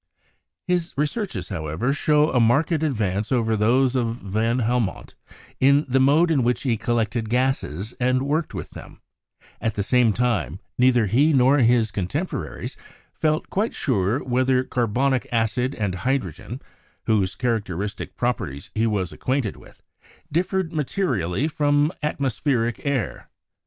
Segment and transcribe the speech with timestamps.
[0.65, 5.13] His researches, however, show a marked advance over those of van Helmont
[5.59, 8.99] in the mode in which he collected gases and worked with them;
[9.61, 12.75] at the same time neither he nor his contemporaries
[13.13, 16.63] felt quite sure whether carbonic acid and hydrogen,
[17.05, 19.83] whose characteristic properties he was acquainted with,
[20.31, 23.29] differed materially from atmospheric air.